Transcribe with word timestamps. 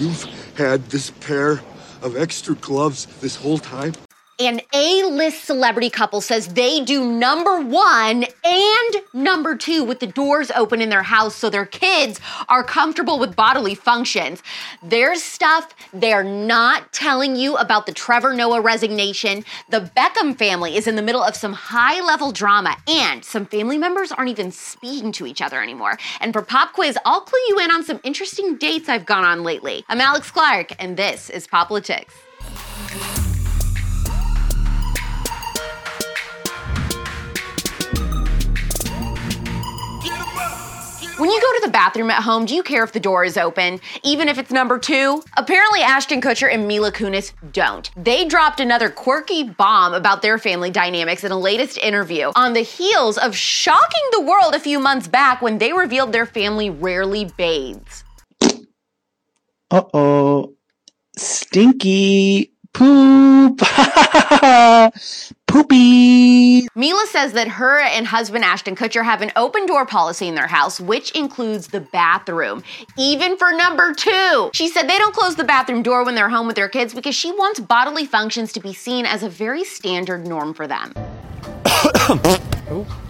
You've 0.00 0.54
had 0.56 0.86
this 0.86 1.10
pair 1.10 1.60
of 2.00 2.16
extra 2.16 2.54
gloves 2.54 3.04
this 3.20 3.36
whole 3.36 3.58
time? 3.58 3.92
An 4.40 4.62
A 4.72 5.02
list 5.04 5.44
celebrity 5.44 5.90
couple 5.90 6.22
says 6.22 6.48
they 6.48 6.82
do 6.82 7.04
number 7.04 7.60
one 7.60 8.24
and 8.42 8.96
number 9.12 9.54
two 9.54 9.84
with 9.84 10.00
the 10.00 10.06
doors 10.06 10.50
open 10.52 10.80
in 10.80 10.88
their 10.88 11.02
house 11.02 11.34
so 11.34 11.50
their 11.50 11.66
kids 11.66 12.18
are 12.48 12.64
comfortable 12.64 13.18
with 13.18 13.36
bodily 13.36 13.74
functions. 13.74 14.42
There's 14.82 15.22
stuff 15.22 15.74
they're 15.92 16.24
not 16.24 16.90
telling 16.90 17.36
you 17.36 17.58
about 17.58 17.84
the 17.84 17.92
Trevor 17.92 18.32
Noah 18.32 18.62
resignation. 18.62 19.44
The 19.68 19.90
Beckham 19.94 20.34
family 20.38 20.74
is 20.74 20.86
in 20.86 20.96
the 20.96 21.02
middle 21.02 21.22
of 21.22 21.36
some 21.36 21.52
high 21.52 22.00
level 22.00 22.32
drama, 22.32 22.78
and 22.88 23.22
some 23.22 23.44
family 23.44 23.76
members 23.76 24.10
aren't 24.10 24.30
even 24.30 24.52
speaking 24.52 25.12
to 25.12 25.26
each 25.26 25.42
other 25.42 25.62
anymore. 25.62 25.98
And 26.18 26.32
for 26.32 26.40
Pop 26.40 26.72
Quiz, 26.72 26.96
I'll 27.04 27.20
clue 27.20 27.40
you 27.48 27.58
in 27.58 27.70
on 27.70 27.84
some 27.84 28.00
interesting 28.04 28.56
dates 28.56 28.88
I've 28.88 29.04
gone 29.04 29.26
on 29.26 29.44
lately. 29.44 29.84
I'm 29.90 30.00
Alex 30.00 30.30
Clark, 30.30 30.72
and 30.78 30.96
this 30.96 31.28
is 31.28 31.46
POPlitics. 31.46 33.19
Bathroom 41.80 42.10
at 42.10 42.22
home, 42.22 42.44
do 42.44 42.54
you 42.54 42.62
care 42.62 42.84
if 42.84 42.92
the 42.92 43.00
door 43.00 43.24
is 43.24 43.38
open, 43.38 43.80
even 44.02 44.28
if 44.28 44.36
it's 44.36 44.50
number 44.50 44.78
two? 44.78 45.22
Apparently, 45.38 45.80
Ashton 45.80 46.20
Kutcher 46.20 46.52
and 46.52 46.68
Mila 46.68 46.92
Kunis 46.92 47.32
don't. 47.54 47.90
They 47.96 48.26
dropped 48.26 48.60
another 48.60 48.90
quirky 48.90 49.44
bomb 49.44 49.94
about 49.94 50.20
their 50.20 50.36
family 50.36 50.70
dynamics 50.70 51.24
in 51.24 51.32
a 51.32 51.38
latest 51.38 51.78
interview 51.78 52.32
on 52.36 52.52
the 52.52 52.60
heels 52.60 53.16
of 53.16 53.34
shocking 53.34 54.06
the 54.12 54.20
world 54.20 54.54
a 54.54 54.60
few 54.60 54.78
months 54.78 55.08
back 55.08 55.40
when 55.40 55.56
they 55.56 55.72
revealed 55.72 56.12
their 56.12 56.26
family 56.26 56.68
rarely 56.68 57.24
bathes. 57.38 58.04
Uh 59.70 59.84
oh. 59.94 60.54
Stinky 61.16 62.52
poop. 62.72 63.60
Poopy. 65.46 66.68
Mila 66.76 67.06
says 67.08 67.32
that 67.32 67.48
her 67.48 67.80
and 67.80 68.06
husband 68.06 68.44
Ashton 68.44 68.76
Kutcher 68.76 69.04
have 69.04 69.20
an 69.20 69.32
open 69.34 69.66
door 69.66 69.84
policy 69.84 70.28
in 70.28 70.36
their 70.36 70.46
house, 70.46 70.80
which 70.80 71.10
includes 71.10 71.66
the 71.68 71.80
bathroom, 71.80 72.62
even 72.96 73.36
for 73.36 73.50
number 73.52 73.92
two. 73.92 74.50
She 74.52 74.68
said 74.68 74.88
they 74.88 74.98
don't 74.98 75.14
close 75.14 75.34
the 75.34 75.44
bathroom 75.44 75.82
door 75.82 76.04
when 76.04 76.14
they're 76.14 76.28
home 76.28 76.46
with 76.46 76.54
their 76.54 76.68
kids 76.68 76.94
because 76.94 77.16
she 77.16 77.32
wants 77.32 77.58
bodily 77.58 78.06
functions 78.06 78.52
to 78.52 78.60
be 78.60 78.72
seen 78.72 79.06
as 79.06 79.24
a 79.24 79.28
very 79.28 79.64
standard 79.64 80.26
norm 80.26 80.54
for 80.54 80.68
them. 80.68 80.94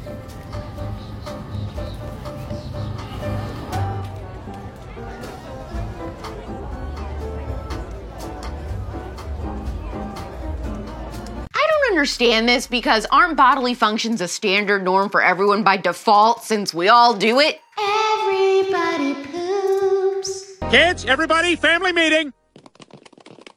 understand 11.90 12.48
this 12.48 12.68
because 12.68 13.04
aren't 13.10 13.36
bodily 13.36 13.74
functions 13.74 14.20
a 14.20 14.28
standard 14.28 14.84
norm 14.84 15.10
for 15.10 15.20
everyone 15.20 15.64
by 15.64 15.76
default 15.76 16.44
since 16.44 16.72
we 16.72 16.88
all 16.88 17.14
do 17.14 17.40
it? 17.40 17.60
Everybody 17.78 19.14
poops. 19.26 20.56
Kids, 20.70 21.04
everybody, 21.04 21.56
family 21.56 21.92
meeting. 21.92 22.32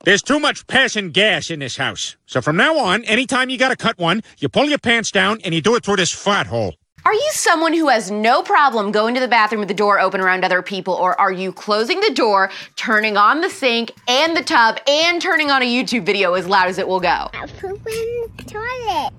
There's 0.03 0.23
too 0.23 0.39
much 0.39 0.65
passing 0.65 1.11
gas 1.11 1.51
in 1.51 1.59
this 1.59 1.77
house. 1.77 2.17
So 2.25 2.41
from 2.41 2.57
now 2.57 2.77
on, 2.79 3.03
anytime 3.05 3.51
you 3.51 3.59
gotta 3.59 3.75
cut 3.75 3.99
one, 3.99 4.23
you 4.39 4.49
pull 4.49 4.65
your 4.65 4.79
pants 4.79 5.11
down 5.11 5.39
and 5.45 5.53
you 5.53 5.61
do 5.61 5.75
it 5.75 5.85
through 5.85 5.97
this 5.97 6.11
fat 6.11 6.47
hole. 6.47 6.73
Are 7.05 7.13
you 7.13 7.29
someone 7.33 7.73
who 7.73 7.89
has 7.89 8.09
no 8.09 8.41
problem 8.43 8.93
going 8.93 9.13
to 9.15 9.19
the 9.19 9.27
bathroom 9.27 9.59
with 9.59 9.67
the 9.67 9.73
door 9.73 9.99
open 9.99 10.21
around 10.21 10.45
other 10.45 10.61
people, 10.61 10.93
or 10.93 11.19
are 11.19 11.33
you 11.33 11.51
closing 11.51 11.99
the 11.99 12.13
door, 12.13 12.49
turning 12.77 13.17
on 13.17 13.41
the 13.41 13.49
sink 13.49 13.91
and 14.07 14.37
the 14.37 14.41
tub, 14.41 14.79
and 14.87 15.21
turning 15.21 15.51
on 15.51 15.61
a 15.61 15.65
YouTube 15.65 16.05
video 16.05 16.33
as 16.35 16.47
loud 16.47 16.69
as 16.69 16.77
it 16.77 16.87
will 16.87 17.01
go? 17.01 17.29
I 17.33 17.45
poop 17.59 17.85
in 17.85 18.27
the 18.37 18.43
toilet. 18.45 19.11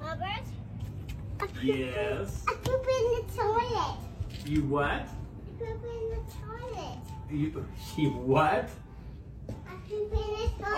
Robert? 0.00 0.42
I 1.40 1.46
poop, 1.46 1.50
yes. 1.62 2.44
I 2.48 2.54
poop 2.54 2.86
in 2.88 3.04
the 3.14 3.24
toilet. 3.36 3.98
You 4.46 4.64
what? 4.64 4.90
I 4.90 5.06
poop 5.60 5.84
in 5.84 6.10
the 6.10 6.20
toilet. 6.44 6.98
You, 7.30 7.64
you 7.96 8.10
what? 8.10 8.68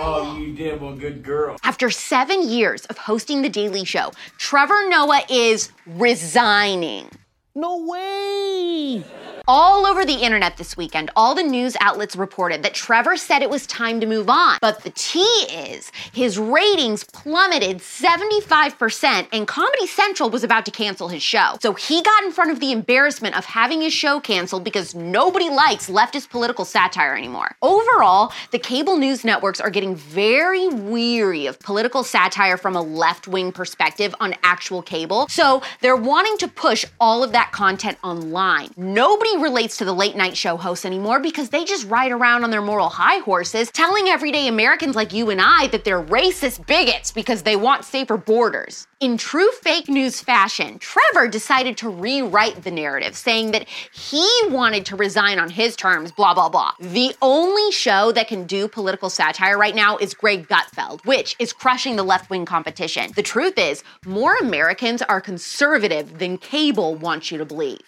Oh, 0.00 0.36
you 0.38 0.54
did. 0.54 0.80
Well, 0.80 0.94
good 0.94 1.22
girl. 1.24 1.56
After 1.64 1.90
seven 1.90 2.48
years 2.48 2.86
of 2.86 2.98
hosting 2.98 3.42
The 3.42 3.48
Daily 3.48 3.84
Show, 3.84 4.12
Trevor 4.38 4.88
Noah 4.88 5.22
is 5.28 5.72
resigning. 5.86 7.08
No 7.54 7.84
way! 7.84 9.04
All 9.50 9.86
over 9.86 10.04
the 10.04 10.12
internet 10.12 10.58
this 10.58 10.76
weekend, 10.76 11.10
all 11.16 11.34
the 11.34 11.42
news 11.42 11.74
outlets 11.80 12.14
reported 12.14 12.62
that 12.62 12.74
Trevor 12.74 13.16
said 13.16 13.40
it 13.40 13.48
was 13.48 13.66
time 13.66 13.98
to 13.98 14.06
move 14.06 14.28
on. 14.28 14.58
But 14.60 14.82
the 14.82 14.90
tea 14.90 15.46
is 15.48 15.90
his 16.12 16.38
ratings 16.38 17.02
plummeted 17.02 17.78
75%, 17.78 19.28
and 19.32 19.48
Comedy 19.48 19.86
Central 19.86 20.28
was 20.28 20.44
about 20.44 20.66
to 20.66 20.70
cancel 20.70 21.08
his 21.08 21.22
show. 21.22 21.56
So 21.62 21.72
he 21.72 22.02
got 22.02 22.24
in 22.24 22.30
front 22.30 22.50
of 22.50 22.60
the 22.60 22.72
embarrassment 22.72 23.38
of 23.38 23.46
having 23.46 23.80
his 23.80 23.94
show 23.94 24.20
canceled 24.20 24.64
because 24.64 24.94
nobody 24.94 25.48
likes 25.48 25.88
leftist 25.88 26.28
political 26.28 26.66
satire 26.66 27.16
anymore. 27.16 27.56
Overall, 27.62 28.34
the 28.50 28.58
cable 28.58 28.98
news 28.98 29.24
networks 29.24 29.62
are 29.62 29.70
getting 29.70 29.96
very 29.96 30.68
weary 30.68 31.46
of 31.46 31.58
political 31.58 32.04
satire 32.04 32.58
from 32.58 32.76
a 32.76 32.82
left 32.82 33.26
wing 33.26 33.52
perspective 33.52 34.14
on 34.20 34.34
actual 34.42 34.82
cable. 34.82 35.26
So 35.30 35.62
they're 35.80 35.96
wanting 35.96 36.36
to 36.36 36.48
push 36.48 36.84
all 37.00 37.24
of 37.24 37.32
that 37.32 37.50
content 37.52 37.96
online. 38.04 38.72
Nobody 38.76 39.37
relates 39.38 39.76
to 39.78 39.84
the 39.84 39.94
late 39.94 40.16
night 40.16 40.36
show 40.36 40.56
hosts 40.56 40.84
anymore 40.84 41.20
because 41.20 41.48
they 41.50 41.64
just 41.64 41.86
ride 41.86 42.12
around 42.12 42.44
on 42.44 42.50
their 42.50 42.62
moral 42.62 42.88
high 42.88 43.18
horses, 43.18 43.70
telling 43.70 44.08
everyday 44.08 44.48
Americans 44.48 44.96
like 44.96 45.12
you 45.12 45.30
and 45.30 45.40
I 45.40 45.68
that 45.68 45.84
they're 45.84 46.02
racist 46.02 46.66
bigots 46.66 47.12
because 47.12 47.42
they 47.42 47.56
want 47.56 47.84
safer 47.84 48.16
borders. 48.16 48.86
In 49.00 49.16
true 49.16 49.50
fake 49.52 49.88
news 49.88 50.20
fashion, 50.20 50.78
Trevor 50.80 51.28
decided 51.28 51.76
to 51.78 51.88
rewrite 51.88 52.64
the 52.64 52.70
narrative, 52.70 53.16
saying 53.16 53.52
that 53.52 53.68
he 53.92 54.28
wanted 54.48 54.84
to 54.86 54.96
resign 54.96 55.38
on 55.38 55.50
his 55.50 55.76
terms, 55.76 56.10
blah, 56.10 56.34
blah, 56.34 56.48
blah. 56.48 56.72
The 56.80 57.14
only 57.22 57.70
show 57.70 58.10
that 58.12 58.26
can 58.26 58.44
do 58.44 58.66
political 58.66 59.08
satire 59.08 59.56
right 59.56 59.74
now 59.74 59.96
is 59.98 60.14
Greg 60.14 60.48
Gutfeld, 60.48 61.04
which 61.04 61.36
is 61.38 61.52
crushing 61.52 61.96
the 61.96 62.02
left 62.02 62.28
wing 62.28 62.44
competition. 62.44 63.12
The 63.14 63.22
truth 63.22 63.56
is, 63.56 63.84
more 64.04 64.36
Americans 64.36 65.00
are 65.02 65.20
conservative 65.20 66.18
than 66.18 66.38
cable 66.38 66.96
wants 66.96 67.30
you 67.30 67.38
to 67.38 67.44
believe. 67.44 67.80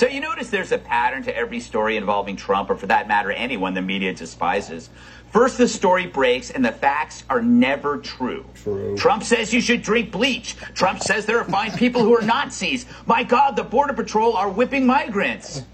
So 0.00 0.06
you 0.06 0.20
notice 0.20 0.48
there's 0.48 0.72
a 0.72 0.78
pattern 0.78 1.24
to 1.24 1.36
every 1.36 1.60
story 1.60 1.98
involving 1.98 2.34
Trump, 2.34 2.70
or 2.70 2.74
for 2.74 2.86
that 2.86 3.06
matter, 3.06 3.30
anyone 3.32 3.74
the 3.74 3.82
media 3.82 4.14
despises. 4.14 4.88
First, 5.30 5.58
the 5.58 5.68
story 5.68 6.06
breaks, 6.06 6.48
and 6.48 6.64
the 6.64 6.72
facts 6.72 7.22
are 7.28 7.42
never 7.42 7.98
true. 7.98 8.46
True. 8.54 8.96
Trump 8.96 9.24
says 9.24 9.52
you 9.52 9.60
should 9.60 9.82
drink 9.82 10.10
bleach. 10.10 10.56
Trump 10.72 11.02
says 11.02 11.26
there 11.26 11.38
are 11.38 11.44
fine 11.44 11.72
people 11.72 12.00
who 12.00 12.16
are 12.16 12.22
Nazis. 12.22 12.86
My 13.04 13.24
God, 13.24 13.56
the 13.56 13.62
Border 13.62 13.92
Patrol 13.92 14.38
are 14.38 14.48
whipping 14.48 14.86
migrants. 14.86 15.64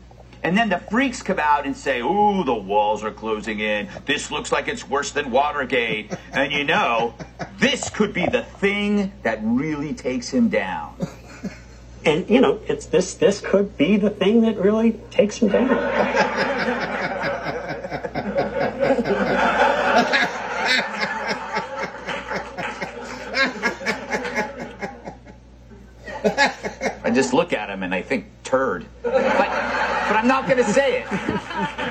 And 0.43 0.57
then 0.59 0.71
the 0.71 0.79
freaks 0.79 1.23
come 1.23 1.39
out 1.39 1.65
and 1.65 1.77
say, 1.77 2.01
Ooh, 2.01 2.43
the 2.43 2.53
walls 2.53 3.05
are 3.05 3.13
closing 3.13 3.61
in. 3.61 3.89
This 4.07 4.33
looks 4.33 4.51
like 4.51 4.67
it's 4.67 4.89
worse 4.89 5.13
than 5.13 5.31
Watergate. 5.31 6.13
And 6.33 6.51
you 6.53 6.65
know, 6.65 7.15
this 7.61 7.91
could 7.91 8.13
be 8.13 8.27
the 8.27 8.43
thing 8.43 9.13
that 9.23 9.39
really 9.45 9.95
takes 9.95 10.29
him 10.29 10.49
down 10.49 10.97
and 12.07 12.29
you 12.31 12.41
know, 12.41 12.61
it's 12.67 12.87
this 12.87 13.15
this 13.15 13.41
could 13.41 13.77
be 13.77 13.97
the 13.97 14.11
thing 14.11 14.43
that 14.43 14.57
really 14.57 14.93
takes 15.11 15.39
him 15.39 15.49
down. 15.49 15.71
I 27.05 27.11
just 27.15 27.33
look 27.33 27.53
at 27.53 27.69
him 27.71 27.83
and 27.83 27.95
I 27.95 28.03
think 28.03 28.27
turd. 28.43 28.87
But, 29.03 29.13
but 29.13 30.17
I'm 30.17 30.27
not 30.27 30.47
going 30.47 30.59
to 30.59 30.73
say 30.73 31.03
it. 31.03 31.07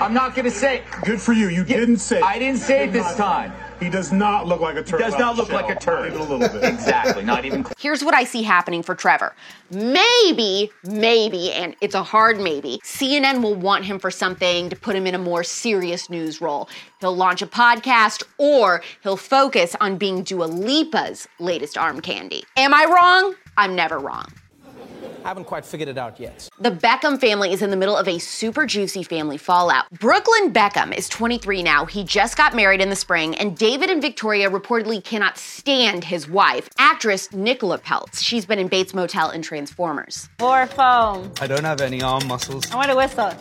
I'm 0.01 0.13
not 0.13 0.35
going 0.35 0.45
to 0.45 0.51
say 0.51 0.77
it. 0.79 0.83
Good 1.03 1.21
for 1.21 1.33
you. 1.33 1.47
You 1.50 1.63
didn't 1.63 1.97
say 1.97 2.18
it. 2.18 2.23
I 2.23 2.38
didn't 2.39 2.59
say 2.59 2.85
it 2.85 2.94
this 2.94 3.15
time. 3.15 3.53
He 3.85 3.91
does 3.91 4.11
not 4.11 4.47
look 4.47 4.61
like 4.61 4.77
a 4.77 4.81
turd. 4.81 4.99
He 4.99 5.05
does 5.05 5.19
not 5.19 5.35
the 5.35 5.43
look 5.43 5.51
like 5.51 5.65
a 5.65 5.73
shelf, 5.73 5.79
turd. 5.79 6.13
Not 6.13 6.15
even 6.15 6.21
a 6.21 6.23
little 6.23 6.59
bit. 6.59 6.73
Exactly, 6.73 7.23
not 7.23 7.45
even. 7.45 7.67
Here's 7.77 8.03
what 8.03 8.15
I 8.15 8.23
see 8.23 8.41
happening 8.41 8.81
for 8.81 8.95
Trevor. 8.95 9.35
Maybe, 9.69 10.71
maybe, 10.83 11.51
and 11.51 11.75
it's 11.81 11.93
a 11.93 12.01
hard 12.01 12.39
maybe, 12.39 12.79
CNN 12.83 13.43
will 13.43 13.53
want 13.53 13.85
him 13.85 13.99
for 13.99 14.09
something 14.09 14.71
to 14.71 14.75
put 14.75 14.95
him 14.95 15.05
in 15.05 15.13
a 15.13 15.19
more 15.19 15.43
serious 15.43 16.09
news 16.09 16.41
role. 16.41 16.67
He'll 16.99 17.15
launch 17.15 17.43
a 17.43 17.47
podcast 17.47 18.23
or 18.39 18.81
he'll 19.03 19.17
focus 19.17 19.75
on 19.79 19.97
being 19.97 20.23
Dua 20.23 20.45
Lipa's 20.45 21.27
latest 21.39 21.77
arm 21.77 22.01
candy. 22.01 22.43
Am 22.57 22.73
I 22.73 22.85
wrong? 22.85 23.35
I'm 23.55 23.75
never 23.75 23.99
wrong. 23.99 24.25
I 25.25 25.30
haven't 25.30 25.45
quite 25.45 25.66
figured 25.66 25.89
it 25.89 25.98
out 25.98 26.19
yet. 26.19 26.48
The 26.60 26.69
Beckham 26.69 27.19
family 27.19 27.51
is 27.51 27.63
in 27.63 27.72
the 27.72 27.75
middle 27.75 27.98
of 27.98 28.07
a 28.07 28.19
super 28.19 28.68
juicy 28.68 29.01
family 29.01 29.39
fallout. 29.39 29.89
Brooklyn 29.89 30.54
Beckham 30.54 30.95
is 30.95 31.10
23 31.10 31.63
now. 31.63 31.86
He 31.86 32.04
just 32.04 32.38
got 32.38 32.56
married 32.56 32.80
in 32.80 32.92
the 32.92 32.95
spring, 32.95 33.33
and 33.38 33.57
David 33.57 33.89
and 33.89 34.04
Victoria 34.04 34.51
reportedly 34.51 35.04
cannot 35.04 35.39
stand 35.39 36.04
his 36.04 36.30
wife, 36.30 36.69
actress 36.77 37.33
Nicola 37.33 37.80
Peltz. 37.80 38.22
She's 38.22 38.45
been 38.45 38.60
in 38.60 38.68
Bates 38.68 38.94
Motel 38.94 39.31
and 39.31 39.44
Transformers. 39.44 40.30
More 40.39 40.68
foam. 40.68 41.31
I 41.42 41.48
don't 41.48 41.63
have 41.63 41.81
any 41.81 42.04
arm 42.04 42.28
muscles. 42.28 42.71
I 42.71 42.75
want 42.75 42.92
to 42.92 42.95
whistle. 42.95 43.33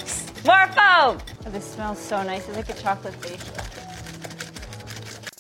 More 0.46 0.66
foam. 0.68 1.18
Oh, 1.44 1.50
this 1.50 1.66
smells 1.66 1.98
so 1.98 2.22
nice. 2.22 2.48
It's 2.48 2.56
like 2.56 2.70
a 2.70 2.80
chocolate 2.80 3.14
facial. 3.16 3.73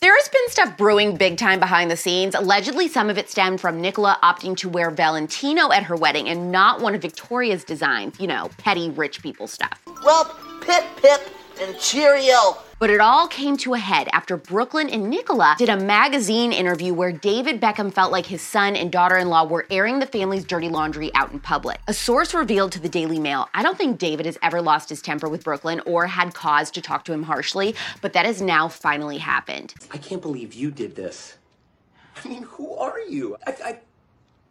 There 0.04 0.14
has 0.14 0.28
been 0.28 0.50
stuff 0.50 0.76
brewing 0.76 1.16
big 1.16 1.38
time 1.38 1.58
behind 1.58 1.90
the 1.90 1.96
scenes. 1.96 2.34
Allegedly, 2.34 2.88
some 2.88 3.08
of 3.08 3.16
it 3.16 3.30
stemmed 3.30 3.58
from 3.58 3.80
Nicola 3.80 4.18
opting 4.22 4.54
to 4.58 4.68
wear 4.68 4.90
Valentino 4.90 5.72
at 5.72 5.84
her 5.84 5.96
wedding 5.96 6.28
and 6.28 6.52
not 6.52 6.82
one 6.82 6.94
of 6.94 7.00
Victoria's 7.00 7.64
designs, 7.64 8.20
you 8.20 8.26
know, 8.26 8.50
petty 8.58 8.90
rich 8.90 9.22
people 9.22 9.46
stuff. 9.46 9.80
Well, 10.04 10.38
pip 10.60 10.84
pip 10.96 11.22
and 11.58 11.78
cheerio. 11.78 12.58
But 12.78 12.90
it 12.90 13.00
all 13.00 13.28
came 13.28 13.56
to 13.58 13.74
a 13.74 13.78
head 13.78 14.08
after 14.12 14.36
Brooklyn 14.36 14.88
and 14.88 15.08
Nicola 15.08 15.54
did 15.58 15.68
a 15.68 15.76
magazine 15.76 16.52
interview 16.52 16.92
where 16.92 17.12
David 17.12 17.60
Beckham 17.60 17.92
felt 17.92 18.12
like 18.12 18.26
his 18.26 18.42
son 18.42 18.76
and 18.76 18.90
daughter 18.90 19.16
in 19.16 19.28
law 19.28 19.44
were 19.44 19.66
airing 19.70 20.00
the 20.00 20.06
family's 20.06 20.44
dirty 20.44 20.68
laundry 20.68 21.14
out 21.14 21.32
in 21.32 21.40
public. 21.40 21.80
A 21.86 21.94
source 21.94 22.34
revealed 22.34 22.72
to 22.72 22.80
the 22.80 22.88
Daily 22.88 23.18
Mail 23.18 23.48
I 23.54 23.62
don't 23.62 23.78
think 23.78 23.98
David 23.98 24.26
has 24.26 24.38
ever 24.42 24.60
lost 24.60 24.88
his 24.88 25.00
temper 25.00 25.28
with 25.28 25.44
Brooklyn 25.44 25.80
or 25.86 26.06
had 26.06 26.34
cause 26.34 26.70
to 26.72 26.80
talk 26.80 27.04
to 27.04 27.12
him 27.12 27.22
harshly, 27.22 27.74
but 28.00 28.12
that 28.12 28.26
has 28.26 28.42
now 28.42 28.68
finally 28.68 29.18
happened. 29.18 29.74
I 29.90 29.98
can't 29.98 30.22
believe 30.22 30.52
you 30.54 30.70
did 30.70 30.96
this. 30.96 31.38
I 32.24 32.28
mean, 32.28 32.42
who 32.44 32.74
are 32.74 33.00
you? 33.00 33.36
I, 33.46 33.50
I 33.64 33.78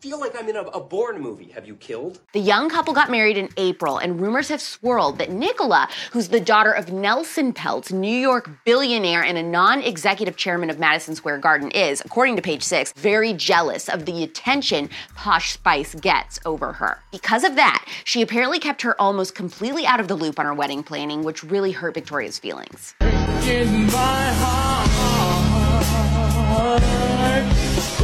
feel 0.04 0.20
like 0.20 0.38
I'm 0.38 0.50
in 0.50 0.58
a, 0.58 0.64
a 0.64 0.82
Bourne 0.82 1.22
movie. 1.22 1.48
Have 1.52 1.66
you 1.66 1.78
killed? 1.78 2.20
The 2.34 2.40
young 2.42 2.70
couple 2.70 2.94
got 2.94 3.10
married 3.10 3.38
in 3.38 3.48
April, 3.56 4.00
and 4.00 4.20
rumors 4.20 4.50
have 4.50 4.60
swirled 4.60 5.18
that 5.20 5.32
Nicola, 5.32 5.88
who's 6.12 6.28
the 6.28 6.42
daughter 6.42 6.74
of 6.74 6.92
Nelson 6.92 7.54
Peltz, 7.54 7.90
New 7.94 8.14
York 8.14 8.50
billionaire 8.66 9.24
and 9.24 9.38
a 9.38 9.44
non 9.44 9.82
executive 9.82 10.36
chairman 10.36 10.70
of 10.70 10.78
Madison 10.78 11.16
Square 11.16 11.38
Garden, 11.38 11.72
is, 11.72 12.02
according 12.04 12.36
to 12.36 12.42
page 12.42 12.64
six, 12.64 12.92
very 12.98 13.32
jealous 13.32 13.88
of 13.88 14.06
the 14.06 14.26
attention 14.26 14.90
Posh 15.16 15.54
Spice 15.54 15.96
gets 15.96 16.38
over 16.44 16.74
her. 16.74 17.02
Because 17.14 17.46
of 17.46 17.56
that, 17.56 17.88
she 18.04 18.22
apparently 18.22 18.60
kept 18.60 18.82
her 18.82 19.00
almost 19.00 19.36
completely 19.36 19.86
out 19.86 20.02
of 20.02 20.10
the 20.10 20.16
loop 20.16 20.38
on 20.38 20.46
her 20.46 20.54
wedding 20.54 20.84
planning, 20.84 21.24
which 21.24 21.46
really 21.46 21.72
hurt 21.72 21.94
Victoria's 21.94 22.38
feelings. 22.38 22.94
In 23.00 23.86
my 23.86 24.34
heart. 24.34 24.84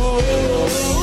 Oh, 0.02 0.99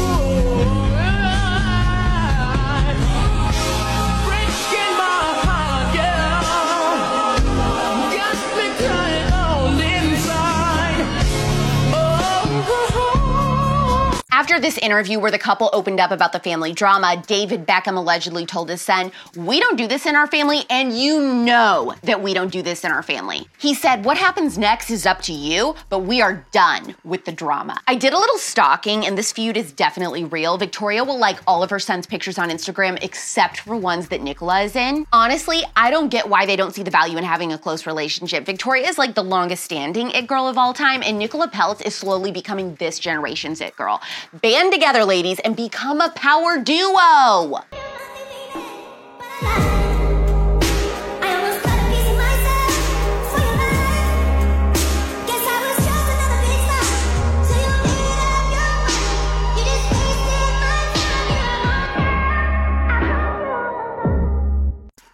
After 14.46 14.60
this 14.60 14.78
interview 14.78 15.18
where 15.18 15.32
the 15.32 15.40
couple 15.40 15.70
opened 15.72 15.98
up 15.98 16.12
about 16.12 16.30
the 16.30 16.38
family 16.38 16.72
drama, 16.72 17.20
David 17.26 17.66
Beckham 17.66 17.96
allegedly 17.96 18.46
told 18.46 18.70
his 18.70 18.80
son, 18.80 19.10
We 19.34 19.58
don't 19.58 19.76
do 19.76 19.88
this 19.88 20.06
in 20.06 20.14
our 20.14 20.28
family, 20.28 20.62
and 20.70 20.96
you 20.96 21.20
know 21.20 21.96
that 22.04 22.22
we 22.22 22.32
don't 22.32 22.52
do 22.52 22.62
this 22.62 22.84
in 22.84 22.92
our 22.92 23.02
family. 23.02 23.48
He 23.58 23.74
said, 23.74 24.04
What 24.04 24.16
happens 24.16 24.56
next 24.56 24.88
is 24.88 25.04
up 25.04 25.20
to 25.22 25.32
you, 25.32 25.74
but 25.88 26.04
we 26.04 26.22
are 26.22 26.46
done 26.52 26.94
with 27.02 27.24
the 27.24 27.32
drama. 27.32 27.80
I 27.88 27.96
did 27.96 28.12
a 28.12 28.18
little 28.18 28.38
stalking, 28.38 29.04
and 29.04 29.18
this 29.18 29.32
feud 29.32 29.56
is 29.56 29.72
definitely 29.72 30.22
real. 30.22 30.56
Victoria 30.58 31.02
will 31.02 31.18
like 31.18 31.40
all 31.48 31.64
of 31.64 31.70
her 31.70 31.80
son's 31.80 32.06
pictures 32.06 32.38
on 32.38 32.48
Instagram 32.48 33.02
except 33.02 33.58
for 33.58 33.74
ones 33.74 34.06
that 34.10 34.22
Nicola 34.22 34.60
is 34.60 34.76
in. 34.76 35.08
Honestly, 35.12 35.64
I 35.74 35.90
don't 35.90 36.08
get 36.08 36.28
why 36.28 36.46
they 36.46 36.54
don't 36.54 36.72
see 36.72 36.84
the 36.84 36.92
value 36.92 37.18
in 37.18 37.24
having 37.24 37.52
a 37.52 37.58
close 37.58 37.84
relationship. 37.84 38.46
Victoria 38.46 38.86
is 38.86 38.96
like 38.96 39.16
the 39.16 39.24
longest 39.24 39.64
standing 39.64 40.12
it 40.12 40.28
girl 40.28 40.46
of 40.46 40.56
all 40.56 40.72
time, 40.72 41.02
and 41.02 41.18
Nicola 41.18 41.48
Peltz 41.48 41.84
is 41.84 41.96
slowly 41.96 42.30
becoming 42.30 42.76
this 42.76 43.00
generation's 43.00 43.60
it 43.60 43.74
girl. 43.74 44.00
Band 44.42 44.72
together, 44.72 45.04
ladies, 45.04 45.38
and 45.40 45.56
become 45.56 46.00
a 46.00 46.10
power 46.10 46.58
duo. 46.58 47.62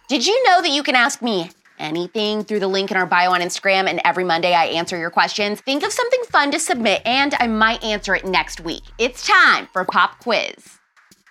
Did 0.09 0.27
you 0.27 0.43
know 0.43 0.61
that 0.61 0.69
you 0.69 0.83
can 0.83 0.95
ask 0.95 1.21
me 1.21 1.49
anything 1.79 2.43
through 2.43 2.59
the 2.59 2.67
link 2.67 2.91
in 2.91 2.97
our 2.97 3.05
bio 3.05 3.31
on 3.31 3.41
Instagram, 3.41 3.87
and 3.87 4.01
every 4.05 4.23
Monday 4.23 4.53
I 4.53 4.65
answer 4.65 4.97
your 4.97 5.09
questions? 5.09 5.61
Think 5.61 5.83
of 5.83 5.91
something 5.91 6.23
fun 6.29 6.51
to 6.51 6.59
submit, 6.59 7.01
and 7.05 7.33
I 7.39 7.47
might 7.47 7.83
answer 7.83 8.15
it 8.15 8.25
next 8.25 8.61
week. 8.61 8.83
It's 8.97 9.27
time 9.27 9.67
for 9.73 9.85
Pop 9.85 10.19
Quiz. 10.19 10.82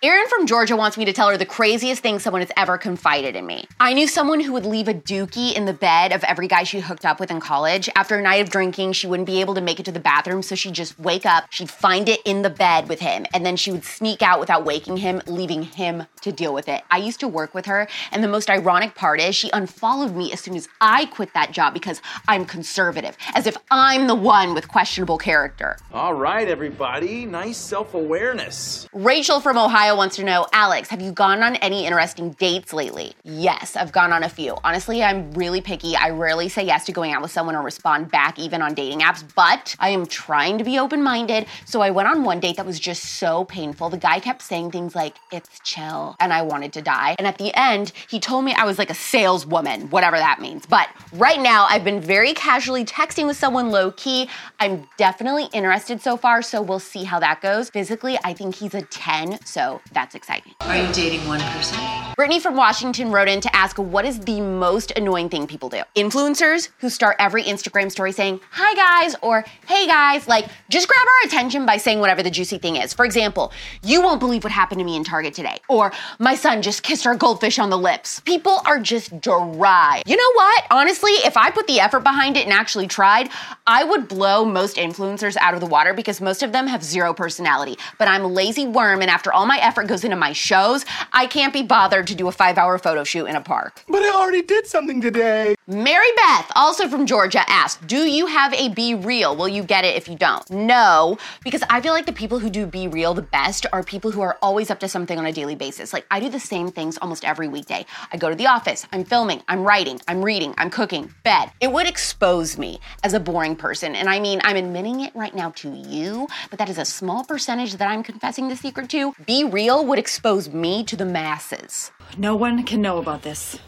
Erin 0.05 0.27
from 0.27 0.49
Georgia 0.49 0.75
wants 0.75 0.99
me 0.99 1.05
to 1.05 1.13
tell 1.13 1.29
her 1.29 1.37
the 1.37 1.47
craziest 1.47 2.03
thing 2.03 2.19
someone 2.19 2.43
has 2.43 2.51
ever 2.57 2.77
confided 2.77 3.37
in 3.37 3.47
me. 3.47 3.69
I 3.79 3.93
knew 3.95 4.09
someone 4.09 4.41
who 4.41 4.53
would 4.53 4.67
leave 4.67 4.89
a 4.89 4.95
dookie 4.95 5.55
in 5.55 5.65
the 5.65 5.73
bed 5.73 6.11
of 6.11 6.25
every 6.25 6.49
guy 6.49 6.65
she 6.65 6.81
hooked 6.81 7.05
up 7.05 7.21
with 7.21 7.31
in 7.31 7.39
college. 7.39 7.89
After 7.95 8.19
a 8.19 8.21
night 8.23 8.43
of 8.43 8.51
drinking, 8.51 8.95
she 8.95 9.07
wouldn't 9.07 9.29
be 9.29 9.41
able 9.41 9.55
to 9.55 9.61
make 9.61 9.79
it 9.79 9.85
to 9.85 9.93
the 9.93 10.01
bathroom, 10.01 10.43
so 10.43 10.57
she'd 10.57 10.75
just 10.75 10.99
wake 10.99 11.25
up, 11.25 11.45
she'd 11.51 11.71
find 11.71 12.09
it 12.09 12.19
in 12.25 12.43
the 12.43 12.51
bed 12.51 12.89
with 12.89 12.99
him, 12.99 13.27
and 13.33 13.47
then 13.47 13.55
she 13.55 13.71
would 13.71 13.85
sneak 13.85 14.23
out 14.23 14.41
without 14.41 14.65
waking 14.65 14.97
him, 14.97 15.23
leaving 15.29 15.63
him 15.63 16.03
to 16.23 16.33
deal 16.33 16.53
with 16.53 16.69
it. 16.69 16.83
I 16.91 16.97
used 16.97 17.21
to 17.21 17.29
work 17.29 17.55
with 17.55 17.67
her, 17.67 17.87
and 18.11 18.25
the 18.25 18.29
most 18.29 18.51
ironic 18.51 18.97
part 18.97 19.21
is 19.21 19.37
she 19.37 19.51
unfollowed 19.53 20.17
me 20.17 20.33
as 20.33 20.41
soon 20.41 20.57
as 20.57 20.69
I 20.81 21.05
quit 21.07 21.33
that 21.35 21.53
job 21.53 21.75
because 21.75 22.03
I'm 22.27 22.45
conservative, 22.45 23.17
as 23.37 23.47
if 23.47 23.57
I'm 23.71 24.09
the 24.09 24.17
one 24.17 24.53
with 24.53 24.67
questionable 24.67 25.19
character. 25.19 25.77
All 25.93 26.15
right, 26.15 26.49
everybody. 26.49 27.25
Nice 27.25 27.57
self 27.57 27.95
awareness. 27.95 28.89
Rachel 28.93 29.39
from 29.39 29.57
Ohio 29.57 29.92
wants 29.95 30.17
to 30.17 30.25
know 30.25 30.47
Alex, 30.53 30.89
have 30.89 31.01
you 31.01 31.13
gone 31.13 31.43
on 31.43 31.57
any 31.57 31.87
interesting 31.87 32.31
dates 32.31 32.73
lately? 32.73 33.15
Yes, 33.25 33.77
I've 33.77 33.93
gone 33.93 34.13
on 34.13 34.23
a 34.23 34.29
few. 34.29 34.57
Honestly, 34.65 35.03
I'm 35.03 35.33
really 35.33 35.61
picky. 35.61 35.97
I 35.97 36.11
rarely 36.11 36.49
say 36.49 36.65
yes 36.65 36.87
to 36.87 36.93
going 36.93 37.13
out 37.13 37.23
with 37.23 37.31
someone 37.31 37.55
or 37.55 37.63
respond 37.63 38.11
back 38.11 38.39
even 38.39 38.63
on 38.63 38.75
dating 38.75 39.01
apps, 39.01 39.25
but 39.35 39.77
I 39.79 39.91
am 39.91 40.07
trying 40.07 40.59
to 40.59 40.65
be 40.65 40.79
open 40.79 41.03
minded. 41.03 41.47
So 41.67 41.81
I 41.81 41.91
went 41.91 42.09
on 42.09 42.25
one 42.25 42.41
date 42.41 42.57
that 42.57 42.67
was 42.67 42.81
just 42.81 43.03
so 43.05 43.45
painful. 43.45 43.91
The 43.91 43.99
guy 43.99 44.21
kept 44.21 44.43
saying 44.43 44.71
things 44.71 44.95
like, 44.95 45.17
it's 45.31 45.61
chill, 45.61 46.17
and 46.19 46.33
I 46.33 46.43
wanted 46.43 46.73
to 46.73 46.83
die. 46.83 47.17
And 47.19 47.27
at 47.27 47.39
the 47.39 47.53
end, 47.55 47.93
he 48.09 48.19
told 48.19 48.45
me 48.45 48.55
I 48.55 48.65
was 48.65 48.79
like 48.79 48.91
a 48.91 48.95
saleswoman, 48.95 49.91
whatever 49.91 50.17
that 50.17 50.41
means. 50.41 50.65
But 50.65 50.89
right 51.13 51.41
now, 51.41 51.67
I've 51.69 51.85
been 51.85 52.01
very 52.01 52.33
casually 52.33 52.85
texting 52.85 53.27
with 53.27 53.37
someone 53.37 53.71
low 53.71 53.93
key. 53.93 54.29
I'm 54.59 54.89
definitely 54.97 55.49
interested 55.53 56.01
so 56.01 56.17
far, 56.17 56.41
so 56.41 56.63
we'll 56.63 56.79
see 56.79 57.05
how 57.05 57.19
that 57.21 57.41
goes. 57.43 57.69
Physically, 57.69 58.19
I 58.25 58.33
think 58.33 58.55
he's 58.55 58.75
a 58.75 58.83
10, 58.83 59.45
so 59.45 59.82
that's 59.93 60.15
exciting. 60.15 60.55
Are 60.61 60.77
you 60.77 60.93
dating 60.93 61.27
one 61.27 61.41
person? 61.41 61.79
Brittany 62.17 62.41
from 62.41 62.57
Washington 62.57 63.11
wrote 63.11 63.29
in 63.29 63.41
to 63.41 63.57
ask 63.57 63.79
what 63.79 64.05
is 64.05 64.21
the 64.21 64.41
most 64.41 64.93
annoying 64.97 65.29
thing 65.29 65.47
people 65.47 65.69
do? 65.69 65.83
Influencers 65.97 66.69
who 66.79 66.89
start 66.89 67.17
every 67.19 67.43
Instagram 67.43 67.91
story 67.91 68.13
saying, 68.13 68.41
hi 68.51 68.75
guys, 68.75 69.17
or 69.23 69.45
hey 69.67 69.87
guys, 69.87 70.29
like 70.29 70.47
just 70.69 70.89
grab 70.89 71.01
our 71.01 71.29
attention 71.29 71.65
by 71.65 71.79
saying 71.79 72.01
whatever 72.01 72.23
the 72.23 72.31
juicy 72.31 72.59
thing 72.59 72.77
is. 72.77 72.93
For 72.93 73.05
example, 73.05 73.53
you 73.83 74.03
won't 74.03 74.21
believe 74.21 74.45
what 74.45 74.53
happened 74.53 74.79
to 74.81 74.85
me 74.85 74.95
in 74.95 75.05
Target 75.05 75.35
today, 75.35 75.59
or 75.69 75.93
my 76.19 76.35
son 76.35 76.63
just 76.63 76.83
kissed 76.83 77.07
our 77.07 77.17
goldfish 77.17 77.59
on 77.59 77.71
the 77.71 77.79
lips. 77.79 78.21
People 78.21 78.61
are 78.67 78.79
just 78.79 79.21
dry. 79.21 80.03
You 80.07 80.17
know 80.17 80.33
what? 80.35 80.67
Honestly, 80.71 81.13
if 81.25 81.37
I 81.37 81.51
put 81.51 81.67
the 81.67 81.81
effort 81.81 82.01
behind 82.01 82.37
it 82.37 82.45
and 82.45 82.53
actually 82.53 82.89
tried, 82.89 83.31
I 83.67 83.85
would 83.85 84.07
blow 84.07 84.45
most 84.45 84.77
influencers 84.77 85.37
out 85.39 85.55
of 85.55 85.61
the 85.61 85.67
water 85.67 85.95
because 85.95 86.21
most 86.21 86.43
of 86.43 86.53
them 86.53 86.67
have 86.67 86.85
zero 86.85 87.15
personality. 87.15 87.79
But 87.99 88.09
I'm 88.09 88.25
a 88.25 88.29
lazy 88.29 88.67
worm, 88.67 89.01
and 89.01 89.11
after 89.11 89.33
all 89.33 89.47
my 89.47 89.59
effort, 89.59 89.72
effort 89.73 89.87
goes 89.87 90.05
into 90.05 90.17
my 90.17 90.35
shows, 90.35 90.85
I 91.15 91.27
can't 91.27 91.51
be 91.51 91.63
bothered 91.63 92.07
to 92.09 92.15
do 92.15 92.29
a 92.29 92.33
five 92.33 92.59
hour 92.59 92.77
photo 92.77 93.05
shoot 93.05 93.25
in 93.25 93.37
a 93.37 93.41
park. 93.41 93.83
But 93.89 94.03
I 94.03 94.11
already 94.15 94.43
did 94.43 94.67
something 94.67 95.01
today. 95.01 95.55
Mary 95.67 96.13
Beth, 96.17 96.53
also 96.55 96.89
from 96.89 97.07
Georgia, 97.07 97.43
asked, 97.49 97.87
Do 97.87 98.05
you 98.05 98.27
have 98.27 98.53
a 98.53 98.69
BeReal? 98.69 99.35
Will 99.35 99.49
you 99.49 99.63
get 99.63 99.87
it 99.87 99.97
if 99.97 100.09
you 100.09 100.17
don't? 100.17 100.49
No, 100.51 101.17
because 101.43 101.63
I 101.71 101.81
feel 101.81 101.95
like 101.95 102.05
the 102.05 102.13
people 102.13 102.39
who 102.39 102.51
do 102.51 102.67
BeReal 102.67 103.15
the 103.15 103.23
best 103.23 103.65
are 103.73 103.83
people 103.83 104.11
who 104.11 104.21
are 104.21 104.37
always 104.43 104.71
up 104.71 104.79
to 104.81 104.89
something 104.89 105.19
on 105.19 105.25
a 105.25 105.33
daily 105.33 105.55
basis. 105.55 105.95
Like, 105.95 106.05
I 106.11 106.21
do 106.21 106.29
the 106.29 106.41
same 106.41 106.71
things 106.71 106.99
almost 106.99 107.25
every 107.25 107.49
weekday. 107.49 107.87
I 108.13 108.19
go 108.19 108.29
to 108.29 108.35
the 108.35 108.49
office, 108.49 108.87
I'm 108.93 109.05
filming, 109.05 109.43
I'm 109.49 109.65
writing, 109.65 110.01
I'm 110.07 110.23
reading, 110.23 110.53
I'm 110.59 110.69
cooking, 110.69 111.15
bed. 111.23 111.51
It 111.61 111.73
would 111.73 111.87
expose 111.87 112.59
me 112.59 112.79
as 113.05 113.15
a 113.15 113.21
boring 113.21 113.57
person. 113.57 113.95
And 113.95 114.11
I 114.11 114.21
mean, 114.21 114.43
I'm 114.45 114.57
admitting 114.57 115.01
it 115.01 115.15
right 115.15 115.35
now 115.35 115.51
to 115.63 115.73
you, 115.73 116.29
but 116.51 116.59
that 116.59 116.69
is 116.69 116.77
a 116.77 116.85
small 116.85 117.25
percentage 117.25 117.77
that 117.77 117.89
I'm 117.89 118.03
confessing 118.03 118.49
the 118.49 118.57
secret 118.57 118.91
to. 118.91 119.15
Be 119.25 119.45
Real 119.53 119.85
would 119.85 119.99
expose 119.99 120.49
me 120.49 120.83
to 120.85 120.97
the 120.97 121.05
masses. 121.05 121.91
No 122.17 122.35
one 122.35 122.63
can 122.63 122.81
know 122.81 122.97
about 122.97 123.21
this. 123.21 123.59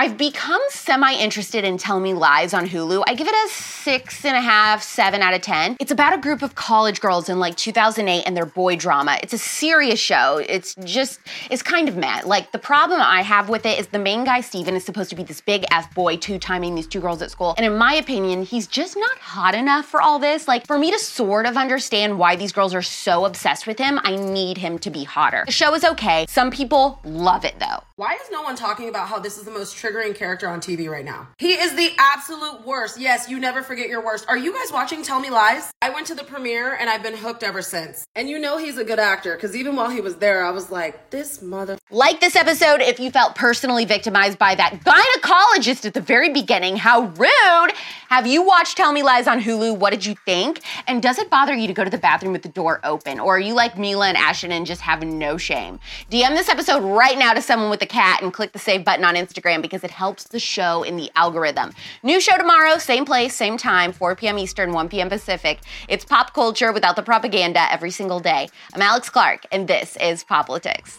I've 0.00 0.16
become 0.16 0.60
semi 0.68 1.12
interested 1.14 1.64
in 1.64 1.76
Tell 1.76 1.98
Me 1.98 2.14
Lies 2.14 2.54
on 2.54 2.68
Hulu. 2.68 3.02
I 3.08 3.16
give 3.16 3.26
it 3.26 3.34
a 3.34 3.48
six 3.52 4.24
and 4.24 4.36
a 4.36 4.40
half, 4.40 4.80
seven 4.80 5.22
out 5.22 5.34
of 5.34 5.42
10. 5.42 5.76
It's 5.80 5.90
about 5.90 6.12
a 6.12 6.18
group 6.18 6.40
of 6.42 6.54
college 6.54 7.00
girls 7.00 7.28
in 7.28 7.40
like 7.40 7.56
2008 7.56 8.22
and 8.24 8.36
their 8.36 8.46
boy 8.46 8.76
drama. 8.76 9.18
It's 9.24 9.32
a 9.32 9.38
serious 9.38 9.98
show. 9.98 10.40
It's 10.48 10.76
just, 10.84 11.18
it's 11.50 11.64
kind 11.64 11.88
of 11.88 11.96
mad. 11.96 12.26
Like, 12.26 12.52
the 12.52 12.60
problem 12.60 13.00
I 13.00 13.22
have 13.22 13.48
with 13.48 13.66
it 13.66 13.76
is 13.80 13.88
the 13.88 13.98
main 13.98 14.22
guy, 14.22 14.40
Steven, 14.40 14.76
is 14.76 14.84
supposed 14.84 15.10
to 15.10 15.16
be 15.16 15.24
this 15.24 15.40
big 15.40 15.64
F 15.72 15.92
boy, 15.96 16.16
two 16.16 16.38
timing 16.38 16.76
these 16.76 16.86
two 16.86 17.00
girls 17.00 17.20
at 17.20 17.32
school. 17.32 17.54
And 17.56 17.66
in 17.66 17.76
my 17.76 17.94
opinion, 17.94 18.44
he's 18.44 18.68
just 18.68 18.96
not 18.96 19.18
hot 19.18 19.56
enough 19.56 19.84
for 19.84 20.00
all 20.00 20.20
this. 20.20 20.46
Like, 20.46 20.64
for 20.68 20.78
me 20.78 20.92
to 20.92 20.98
sort 21.00 21.44
of 21.44 21.56
understand 21.56 22.20
why 22.20 22.36
these 22.36 22.52
girls 22.52 22.72
are 22.72 22.82
so 22.82 23.24
obsessed 23.24 23.66
with 23.66 23.80
him, 23.80 23.98
I 24.04 24.14
need 24.14 24.58
him 24.58 24.78
to 24.78 24.90
be 24.90 25.02
hotter. 25.02 25.42
The 25.44 25.50
show 25.50 25.74
is 25.74 25.82
okay. 25.82 26.26
Some 26.28 26.52
people 26.52 27.00
love 27.02 27.44
it 27.44 27.58
though. 27.58 27.82
Why 27.98 28.14
is 28.14 28.30
no 28.30 28.42
one 28.42 28.54
talking 28.54 28.88
about 28.88 29.08
how 29.08 29.18
this 29.18 29.38
is 29.38 29.42
the 29.42 29.50
most 29.50 29.76
triggering 29.76 30.14
character 30.14 30.46
on 30.46 30.60
TV 30.60 30.88
right 30.88 31.04
now? 31.04 31.26
He 31.36 31.54
is 31.54 31.74
the 31.74 31.90
absolute 31.98 32.64
worst. 32.64 33.00
Yes, 33.00 33.28
you 33.28 33.40
never 33.40 33.60
forget 33.60 33.88
your 33.88 34.04
worst. 34.04 34.24
Are 34.28 34.36
you 34.36 34.54
guys 34.54 34.70
watching 34.72 35.02
Tell 35.02 35.18
Me 35.18 35.30
Lies? 35.30 35.72
I 35.82 35.90
went 35.90 36.06
to 36.06 36.14
the 36.14 36.22
premiere 36.22 36.76
and 36.76 36.88
I've 36.88 37.02
been 37.02 37.16
hooked 37.16 37.42
ever 37.42 37.60
since. 37.60 38.06
And 38.14 38.28
you 38.28 38.38
know 38.38 38.56
he's 38.56 38.78
a 38.78 38.84
good 38.84 39.00
actor 39.00 39.34
because 39.34 39.56
even 39.56 39.74
while 39.74 39.90
he 39.90 40.00
was 40.00 40.14
there, 40.14 40.44
I 40.44 40.50
was 40.50 40.70
like, 40.70 41.10
this 41.10 41.42
mother. 41.42 41.76
Like 41.90 42.20
this 42.20 42.36
episode 42.36 42.82
if 42.82 43.00
you 43.00 43.10
felt 43.10 43.34
personally 43.34 43.84
victimized 43.84 44.38
by 44.38 44.54
that 44.54 44.74
gynecologist 44.84 45.84
at 45.84 45.94
the 45.94 46.00
very 46.00 46.28
beginning. 46.32 46.76
How 46.76 47.06
rude! 47.06 47.72
Have 48.10 48.28
you 48.28 48.42
watched 48.42 48.76
Tell 48.76 48.92
Me 48.92 49.02
Lies 49.02 49.26
on 49.26 49.40
Hulu? 49.40 49.76
What 49.76 49.90
did 49.90 50.06
you 50.06 50.14
think? 50.24 50.60
And 50.86 51.02
does 51.02 51.18
it 51.18 51.30
bother 51.30 51.52
you 51.52 51.66
to 51.66 51.74
go 51.74 51.82
to 51.82 51.90
the 51.90 51.98
bathroom 51.98 52.32
with 52.32 52.42
the 52.42 52.48
door 52.48 52.80
open? 52.84 53.18
Or 53.18 53.36
are 53.36 53.40
you 53.40 53.54
like 53.54 53.76
Mila 53.76 54.06
and 54.06 54.16
Ashton 54.16 54.52
and 54.52 54.64
just 54.64 54.82
have 54.82 55.02
no 55.02 55.36
shame? 55.36 55.80
DM 56.12 56.36
this 56.36 56.48
episode 56.48 56.84
right 56.84 57.18
now 57.18 57.34
to 57.34 57.42
someone 57.42 57.70
with 57.70 57.82
a 57.82 57.87
cat 57.88 58.22
and 58.22 58.32
click 58.32 58.52
the 58.52 58.58
save 58.58 58.84
button 58.84 59.04
on 59.04 59.14
Instagram 59.14 59.62
because 59.62 59.82
it 59.82 59.90
helps 59.90 60.24
the 60.24 60.38
show 60.38 60.82
in 60.82 60.96
the 60.96 61.10
algorithm. 61.16 61.72
New 62.02 62.20
show 62.20 62.36
tomorrow, 62.36 62.78
same 62.78 63.04
place, 63.04 63.34
same 63.34 63.56
time, 63.56 63.92
4 63.92 64.14
p.m. 64.16 64.38
Eastern, 64.38 64.72
1 64.72 64.88
p.m. 64.88 65.08
Pacific. 65.08 65.58
It's 65.88 66.04
pop 66.04 66.34
culture 66.34 66.72
without 66.72 66.96
the 66.96 67.02
propaganda 67.02 67.70
every 67.72 67.90
single 67.90 68.20
day. 68.20 68.48
I'm 68.74 68.82
Alex 68.82 69.08
Clark, 69.08 69.46
and 69.50 69.66
this 69.66 69.96
is 69.96 70.24
POPlitics. 70.24 70.98